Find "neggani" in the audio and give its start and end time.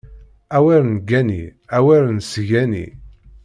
0.93-1.43